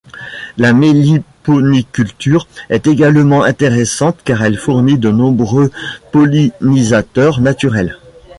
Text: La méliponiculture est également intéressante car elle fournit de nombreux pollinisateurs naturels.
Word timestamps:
La 0.57 0.73
méliponiculture 0.73 2.47
est 2.71 2.87
également 2.87 3.43
intéressante 3.43 4.17
car 4.23 4.41
elle 4.41 4.57
fournit 4.57 4.97
de 4.97 5.11
nombreux 5.11 5.69
pollinisateurs 6.11 7.39
naturels. 7.39 7.99